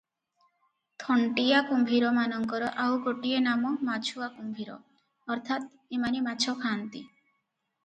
[1.03, 4.81] ଥଣ୍ଟିଆକୁମ୍ଭୀର ମାନଙ୍କର ଆଉ ଗୋଟିଏ ନାମ ମାଛୁଆ କୁମ୍ଭୀର,
[5.37, 7.07] ଅର୍ଥାତ୍ ଏମାନେ ମାଛଖାଆନ୍ତି।